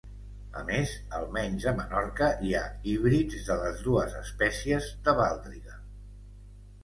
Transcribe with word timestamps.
A 0.59 0.61
més 0.67 0.91
almenys 1.17 1.65
a 1.71 1.73
Menorca 1.79 2.29
hi 2.47 2.55
ha 2.59 2.61
híbrids 2.93 3.45
de 3.49 3.57
les 3.61 3.83
dues 3.89 4.15
espècies 4.21 4.87
de 5.09 5.15
baldriga. 5.21 5.77